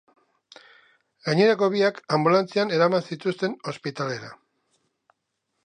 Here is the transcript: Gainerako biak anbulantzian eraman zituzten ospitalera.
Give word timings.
Gainerako 1.27 1.69
biak 1.75 1.99
anbulantzian 2.17 2.73
eraman 2.79 3.05
zituzten 3.11 3.53
ospitalera. 3.73 4.35